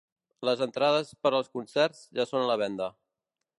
[0.47, 2.91] Les entrades per als concerts ja són a la venda.